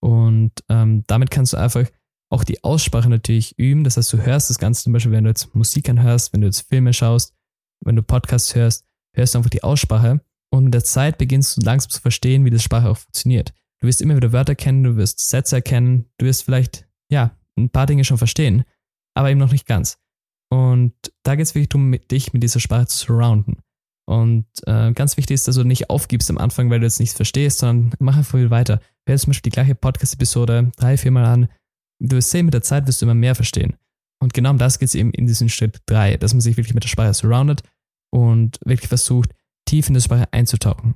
Und 0.00 0.52
ähm, 0.69 1.05
damit 1.07 1.31
kannst 1.31 1.52
du 1.52 1.57
einfach 1.57 1.87
auch 2.29 2.43
die 2.43 2.64
Aussprache 2.64 3.09
natürlich 3.09 3.57
üben. 3.57 3.85
Das 3.85 3.97
heißt, 3.97 4.12
du 4.12 4.19
hörst 4.19 4.50
das 4.50 4.59
Ganze 4.59 4.83
zum 4.83 4.93
Beispiel, 4.93 5.12
wenn 5.12 5.25
du 5.25 5.31
jetzt 5.31 5.55
Musik 5.55 5.88
anhörst, 5.88 6.33
wenn 6.33 6.41
du 6.41 6.49
jetzt 6.49 6.69
Filme 6.69 6.93
schaust, 6.93 7.35
wenn 7.85 7.95
du 7.95 8.02
Podcasts 8.02 8.55
hörst, 8.55 8.85
hörst 9.14 9.35
du 9.35 9.38
einfach 9.38 9.50
die 9.50 9.62
Aussprache. 9.62 10.21
Und 10.50 10.64
mit 10.64 10.75
der 10.75 10.85
Zeit 10.85 11.19
beginnst 11.19 11.57
du 11.57 11.61
langsam 11.61 11.91
zu 11.91 12.00
verstehen, 12.00 12.45
wie 12.45 12.50
das 12.50 12.62
Sprache 12.62 12.91
auch 12.91 12.99
funktioniert. 12.99 13.55
Du 13.81 13.87
wirst 13.87 14.02
immer 14.02 14.17
wieder 14.17 14.33
Wörter 14.33 14.55
kennen, 14.55 14.85
du 14.85 14.97
wirst 14.97 15.29
Sätze 15.29 15.57
erkennen, 15.57 16.07
du 16.19 16.26
wirst 16.26 16.43
vielleicht, 16.43 16.87
ja, 17.12 17.37
ein 17.59 17.71
paar 17.71 17.87
Dinge 17.87 18.04
schon 18.04 18.19
verstehen, 18.19 18.64
aber 19.14 19.31
eben 19.31 19.38
noch 19.38 19.52
nicht 19.52 19.66
ganz. 19.66 19.99
Und 20.50 20.95
da 21.23 21.37
geht 21.37 21.47
es 21.47 21.54
wirklich 21.54 21.69
darum, 21.69 21.95
dich 22.11 22.33
mit 22.33 22.42
dieser 22.42 22.61
Sprache 22.61 22.87
zu 22.87 23.07
surrounden. 23.07 23.59
Und 24.09 24.47
äh, 24.66 24.92
ganz 24.92 25.16
wichtig 25.16 25.35
ist, 25.35 25.47
dass 25.47 25.54
du 25.54 25.64
nicht 25.64 25.90
aufgibst 25.90 26.28
am 26.31 26.38
Anfang, 26.38 26.71
weil 26.71 26.81
du 26.81 26.87
jetzt 26.87 26.99
nichts 26.99 27.14
verstehst, 27.14 27.59
sondern 27.59 27.95
mach 28.00 28.16
einfach 28.16 28.33
viel 28.33 28.50
weiter. 28.50 28.81
Hör 29.07 29.16
zum 29.16 29.31
Beispiel 29.31 29.50
die 29.50 29.54
gleiche 29.54 29.75
Podcast-Episode 29.75 30.73
drei, 30.76 30.97
viermal 30.97 31.25
an. 31.25 31.49
Du 32.00 32.16
wirst 32.16 32.31
sehen, 32.31 32.47
mit 32.47 32.54
der 32.54 32.62
Zeit 32.62 32.87
wirst 32.87 33.00
du 33.00 33.07
immer 33.07 33.14
mehr 33.14 33.35
verstehen. 33.35 33.76
Und 34.21 34.35
genau 34.35 34.50
um 34.50 34.59
das 34.59 34.78
geht 34.78 34.88
es 34.88 34.95
eben 34.95 35.12
in 35.12 35.26
diesem 35.26 35.49
Schritt 35.49 35.81
drei, 35.87 36.16
dass 36.16 36.35
man 36.35 36.40
sich 36.40 36.57
wirklich 36.57 36.75
mit 36.75 36.85
der 36.85 36.88
Sprache 36.88 37.14
surroundet 37.14 37.62
und 38.11 38.59
wirklich 38.64 38.88
versucht, 38.88 39.31
tief 39.66 39.88
in 39.88 39.95
die 39.95 40.00
Sprache 40.00 40.33
einzutauchen. 40.33 40.95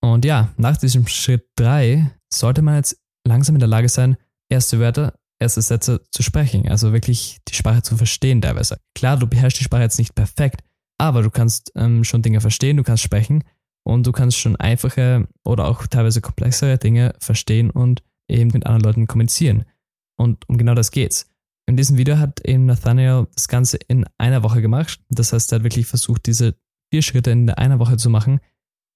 Und 0.00 0.24
ja, 0.24 0.52
nach 0.56 0.76
diesem 0.76 1.06
Schritt 1.06 1.46
drei 1.56 2.10
sollte 2.32 2.62
man 2.62 2.76
jetzt 2.76 2.98
langsam 3.26 3.56
in 3.56 3.60
der 3.60 3.68
Lage 3.68 3.88
sein, 3.88 4.16
erste 4.48 4.80
Wörter, 4.80 5.14
erste 5.42 5.62
Sätze 5.62 6.02
zu 6.10 6.22
sprechen, 6.22 6.68
also 6.68 6.92
wirklich 6.92 7.38
die 7.48 7.54
Sprache 7.54 7.82
zu 7.82 7.96
verstehen 7.96 8.40
teilweise. 8.40 8.78
Klar, 8.94 9.18
du 9.18 9.26
beherrschst 9.26 9.60
die 9.60 9.64
Sprache 9.64 9.82
jetzt 9.82 9.98
nicht 9.98 10.14
perfekt, 10.14 10.62
aber 10.98 11.22
du 11.22 11.30
kannst 11.30 11.72
ähm, 11.74 12.04
schon 12.04 12.22
Dinge 12.22 12.40
verstehen, 12.40 12.76
du 12.76 12.82
kannst 12.82 13.02
sprechen 13.02 13.44
und 13.84 14.06
du 14.06 14.12
kannst 14.12 14.38
schon 14.38 14.56
einfache 14.56 15.28
oder 15.44 15.66
auch 15.66 15.86
teilweise 15.86 16.20
komplexere 16.20 16.78
Dinge 16.78 17.14
verstehen 17.18 17.70
und 17.70 18.02
eben 18.28 18.50
mit 18.52 18.66
anderen 18.66 18.82
Leuten 18.82 19.06
kommunizieren. 19.06 19.64
Und 20.16 20.48
um 20.48 20.56
genau 20.58 20.74
das 20.74 20.90
geht's. 20.90 21.28
In 21.66 21.76
diesem 21.76 21.96
Video 21.96 22.18
hat 22.18 22.40
eben 22.44 22.66
Nathaniel 22.66 23.26
das 23.34 23.48
Ganze 23.48 23.78
in 23.88 24.04
einer 24.18 24.42
Woche 24.42 24.62
gemacht. 24.62 25.00
Das 25.10 25.32
heißt, 25.32 25.52
er 25.52 25.56
hat 25.56 25.64
wirklich 25.64 25.86
versucht, 25.86 26.26
diese 26.26 26.54
vier 26.92 27.02
Schritte 27.02 27.30
in 27.30 27.48
einer 27.50 27.78
Woche 27.78 27.96
zu 27.96 28.10
machen 28.10 28.40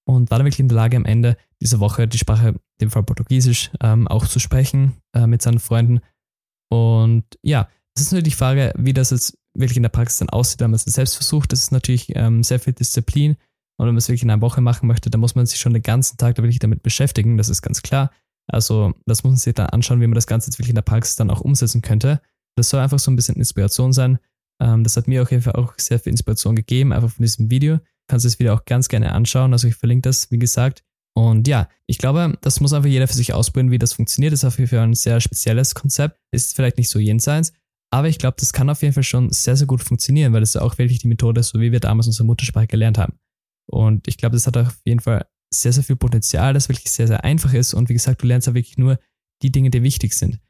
und 0.07 0.31
war 0.31 0.39
dann 0.39 0.47
wirklich 0.47 0.61
in 0.61 0.69
der 0.69 0.77
Lage, 0.77 0.97
am 0.97 1.05
Ende 1.05 1.37
dieser 1.61 1.81
Woche 1.81 2.07
die 2.07 2.19
Sprache, 2.19 2.49
in 2.49 2.59
dem 2.81 2.91
Fall 2.91 3.03
Portugiesisch, 3.03 3.71
ähm, 3.81 4.07
auch 4.09 4.27
zu 4.27 4.39
sprechen 4.39 4.97
äh, 5.15 5.27
mit 5.27 5.43
seinen 5.43 5.59
Freunden. 5.59 6.01
Und 6.69 7.25
ja, 7.43 7.69
das 7.95 8.07
ist 8.07 8.13
natürlich 8.13 8.35
die 8.35 8.39
Frage, 8.39 8.73
wie 8.77 8.93
das 8.93 9.11
jetzt 9.11 9.39
wirklich 9.55 9.77
in 9.77 9.83
der 9.83 9.91
Praxis 9.91 10.19
dann 10.19 10.29
aussieht, 10.29 10.61
wenn 10.61 10.71
man 10.71 10.77
es 10.77 10.85
selbst 10.85 11.15
versucht. 11.15 11.53
Das 11.53 11.63
ist 11.63 11.73
natürlich 11.73 12.15
ähm, 12.15 12.43
sehr 12.43 12.61
viel 12.61 12.73
Disziplin. 12.73 13.37
Und 13.79 13.87
wenn 13.87 13.95
man 13.95 13.99
es 13.99 14.09
wirklich 14.09 14.23
in 14.23 14.31
einer 14.31 14.43
Woche 14.43 14.61
machen 14.61 14.87
möchte, 14.87 15.11
dann 15.11 15.21
muss 15.21 15.35
man 15.35 15.47
sich 15.47 15.61
schon 15.61 15.75
den 15.75 15.83
ganzen 15.83 16.17
Tag 16.17 16.35
da 16.35 16.43
wirklich 16.43 16.59
damit 16.59 16.83
beschäftigen, 16.83 17.37
das 17.37 17.49
ist 17.49 17.63
ganz 17.63 17.83
klar. 17.83 18.11
Also 18.49 18.95
das 19.07 19.25
muss 19.25 19.33
man 19.33 19.39
sich 19.39 19.55
dann 19.55 19.67
anschauen, 19.67 20.01
wie 20.01 20.07
man 20.07 20.15
das 20.15 20.27
Ganze 20.27 20.49
jetzt 20.49 20.59
wirklich 20.59 20.71
in 20.71 20.77
der 20.77 20.83
Praxis 20.83 21.17
dann 21.17 21.31
auch 21.31 21.41
umsetzen 21.41 21.83
könnte. 21.83 22.21
Das 22.57 22.71
soll 22.71 22.81
einfach 22.81 22.99
so 22.99 23.11
ein 23.11 23.17
bisschen 23.17 23.37
Inspiration 23.37 23.93
sein. 23.93 24.19
Ähm, 24.61 24.85
das 24.85 24.97
hat 24.97 25.09
mir 25.09 25.23
auf 25.23 25.31
jeden 25.31 25.43
Fall 25.43 25.55
auch 25.55 25.75
sehr 25.79 25.99
viel 25.99 26.13
Inspiration 26.13 26.57
gegeben, 26.57 26.93
einfach 26.93 27.11
von 27.11 27.23
diesem 27.23 27.51
Video. 27.51 27.77
Du 27.77 27.83
kannst 28.09 28.25
das 28.25 28.39
Video 28.39 28.55
auch 28.55 28.65
ganz 28.65 28.89
gerne 28.89 29.13
anschauen. 29.13 29.53
Also 29.53 29.69
ich 29.69 29.75
verlinke 29.75 30.09
das, 30.09 30.31
wie 30.31 30.39
gesagt. 30.39 30.85
Und 31.17 31.49
ja, 31.49 31.69
ich 31.87 31.97
glaube, 31.97 32.37
das 32.43 32.61
muss 32.61 32.75
einfach 32.75 32.91
jeder 32.91 33.09
für 33.09 33.15
sich 33.15 33.33
ausprobieren, 33.33 33.71
wie 33.71 33.79
das 33.79 33.95
funktioniert. 33.95 34.35
Das 34.35 34.41
ist 34.41 34.45
auf 34.45 34.59
jeden 34.59 34.69
Fall 34.69 34.81
ein 34.81 34.95
sehr 34.95 35.21
spezielles 35.21 35.75
Konzept. 35.75 36.21
Ist 36.31 36.55
vielleicht 36.55 36.77
nicht 36.77 36.91
so 36.91 36.99
jenseits, 36.99 37.55
aber 37.91 38.09
ich 38.09 38.19
glaube, 38.19 38.37
das 38.39 38.53
kann 38.53 38.69
auf 38.69 38.83
jeden 38.83 38.93
Fall 38.93 39.03
schon 39.03 39.31
sehr, 39.31 39.57
sehr 39.57 39.67
gut 39.67 39.83
funktionieren, 39.83 40.35
weil 40.35 40.41
das 40.41 40.53
ja 40.53 40.61
auch 40.61 40.77
wirklich 40.77 40.99
die 40.99 41.09
Methode 41.09 41.41
ist, 41.41 41.49
so 41.49 41.61
wie 41.61 41.73
wir 41.73 41.81
damals 41.81 42.07
unsere 42.07 42.27
Muttersprache 42.27 42.67
gelernt 42.67 42.99
haben. 42.99 43.19
Und 43.71 44.07
ich 44.09 44.19
glaube, 44.19 44.37
das 44.37 44.47
hat 44.47 44.59
auf 44.59 44.79
jeden 44.85 45.01
Fall 45.01 45.27
sehr, 45.51 45.73
sehr 45.73 45.85
viel 45.85 45.97
Potenzial, 45.97 46.53
das 46.53 46.69
wirklich 46.69 46.91
sehr, 46.91 47.07
sehr 47.07 47.25
einfach 47.25 47.55
ist. 47.55 47.73
Und 47.73 47.89
wie 47.89 47.95
gesagt, 47.95 48.23
du 48.23 48.27
lernst 48.27 48.47
ja 48.47 48.55
wirklich 48.55 48.77
nur 48.77 48.99
die 49.43 49.51
Dinge, 49.51 49.71
die 49.71 49.83
wichtig 49.83 50.13
sind. 50.13 50.41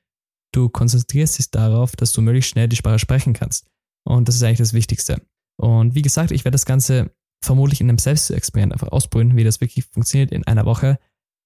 Du 0.53 0.69
konzentrierst 0.69 1.39
dich 1.39 1.51
darauf, 1.51 1.95
dass 1.95 2.13
du 2.13 2.23
möglichst 2.23 2.51
schnell 2.51 2.69
die 2.69 2.77
Sprache 2.77 2.99
sprechen 2.99 3.35
kannst. 3.35 3.69
Und 4.05 4.27
das 4.27 4.35
ist 4.35 4.43
eigentlich 4.43 4.59
das 4.59 4.73
Wichtigste. 4.73 5.23
Und 5.61 5.95
wie 5.95 6.03
gesagt, 6.03 6.33
ich 6.33 6.45
werde 6.45 6.55
das 6.55 6.67
Ganze 6.67 7.15
vermutlich 7.43 7.81
in 7.81 7.89
einem 7.89 7.99
Selbstexperiment 7.99 8.73
einfach 8.73 8.89
ausprobieren, 8.89 9.37
wie 9.37 9.45
das 9.45 9.61
wirklich 9.61 9.85
funktioniert 9.87 10.33
in 10.33 10.47
einer 10.47 10.65
Woche. 10.65 10.99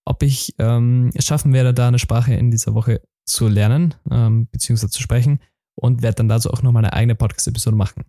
Ob 0.04 0.22
ich 0.22 0.54
ähm, 0.58 1.10
es 1.14 1.26
schaffen 1.26 1.52
werde, 1.52 1.74
da 1.74 1.88
eine 1.88 1.98
Sprache 1.98 2.34
in 2.34 2.50
dieser 2.50 2.74
Woche 2.74 3.02
zu 3.26 3.48
lernen, 3.48 3.94
ähm, 4.10 4.48
beziehungsweise 4.50 4.90
zu 4.90 5.02
sprechen 5.02 5.40
und 5.74 6.02
werde 6.02 6.16
dann 6.16 6.28
dazu 6.28 6.50
auch 6.50 6.62
nochmal 6.62 6.84
eine 6.84 6.92
eigene 6.92 7.14
Podcast-Episode 7.14 7.76
machen. 7.76 8.04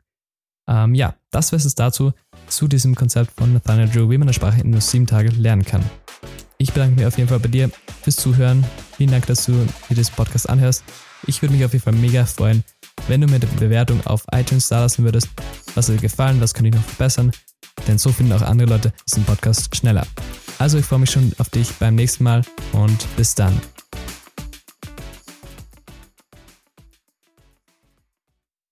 Ähm, 0.67 0.95
ja, 0.95 1.15
das 1.31 1.51
wäre 1.51 1.61
es 1.61 1.75
dazu, 1.75 2.13
zu 2.47 2.67
diesem 2.67 2.95
Konzept 2.95 3.31
von 3.31 3.53
Nathaniel 3.53 3.89
Drew, 3.89 4.09
wie 4.09 4.17
man 4.17 4.27
eine 4.27 4.33
Sprache 4.33 4.61
in 4.61 4.69
nur 4.69 4.81
sieben 4.81 5.07
Tagen 5.07 5.35
lernen 5.39 5.65
kann. 5.65 5.83
Ich 6.57 6.73
bedanke 6.73 6.95
mich 6.95 7.05
auf 7.05 7.17
jeden 7.17 7.29
Fall 7.29 7.39
bei 7.39 7.47
dir 7.47 7.71
fürs 8.03 8.17
Zuhören. 8.17 8.63
Vielen 8.95 9.11
Dank, 9.11 9.25
dass 9.25 9.45
du 9.45 9.53
dir 9.89 9.95
diesen 9.95 10.15
Podcast 10.15 10.47
anhörst. 10.47 10.83
Ich 11.27 11.41
würde 11.41 11.55
mich 11.55 11.65
auf 11.65 11.73
jeden 11.73 11.83
Fall 11.83 11.93
mega 11.93 12.25
freuen, 12.25 12.63
wenn 13.07 13.21
du 13.21 13.27
mir 13.27 13.35
eine 13.35 13.47
Bewertung 13.47 14.05
auf 14.05 14.25
iTunes 14.31 14.67
da 14.67 14.81
lassen 14.81 15.03
würdest. 15.03 15.29
Was 15.75 15.89
hat 15.89 15.95
dir 15.95 16.01
gefallen, 16.01 16.39
was 16.39 16.53
kann 16.53 16.65
ich 16.65 16.73
noch 16.73 16.83
verbessern? 16.83 17.31
Denn 17.87 17.97
so 17.97 18.11
finden 18.11 18.33
auch 18.33 18.41
andere 18.41 18.69
Leute 18.69 18.93
diesen 19.07 19.23
Podcast 19.23 19.75
schneller. 19.75 20.05
Also 20.59 20.77
ich 20.77 20.85
freue 20.85 20.99
mich 20.99 21.11
schon 21.11 21.31
auf 21.37 21.49
dich 21.49 21.71
beim 21.73 21.95
nächsten 21.95 22.23
Mal 22.23 22.43
und 22.73 23.07
bis 23.15 23.35
dann. 23.35 23.59